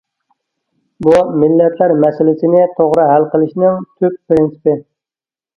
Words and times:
بۇ 1.07 1.11
مىللەتلەر 1.43 1.93
مەسىلىسىنى 2.05 2.63
توغرا 2.79 3.05
ھەل 3.13 3.29
قىلىشنىڭ 3.35 3.87
تۈپ 3.93 4.17
پىرىنسىپى. 4.25 4.77